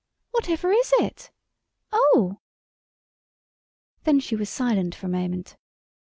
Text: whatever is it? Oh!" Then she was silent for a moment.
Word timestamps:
whatever 0.31 0.71
is 0.71 0.91
it? 0.95 1.29
Oh!" 1.91 2.39
Then 4.03 4.19
she 4.19 4.35
was 4.35 4.49
silent 4.49 4.95
for 4.95 5.05
a 5.05 5.09
moment. 5.09 5.57